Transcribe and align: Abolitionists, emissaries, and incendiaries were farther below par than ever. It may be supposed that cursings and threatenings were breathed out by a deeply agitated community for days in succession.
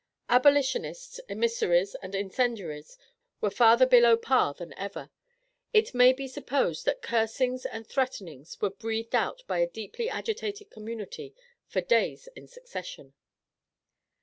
Abolitionists, 0.29 1.19
emissaries, 1.29 1.93
and 2.01 2.15
incendiaries 2.15 2.97
were 3.39 3.51
farther 3.51 3.85
below 3.85 4.17
par 4.17 4.55
than 4.55 4.73
ever. 4.73 5.11
It 5.73 5.93
may 5.93 6.11
be 6.11 6.27
supposed 6.27 6.85
that 6.85 7.03
cursings 7.03 7.67
and 7.67 7.85
threatenings 7.85 8.59
were 8.59 8.71
breathed 8.71 9.13
out 9.13 9.43
by 9.45 9.59
a 9.59 9.67
deeply 9.69 10.09
agitated 10.09 10.71
community 10.71 11.35
for 11.67 11.81
days 11.81 12.27
in 12.35 12.47
succession. 12.47 13.13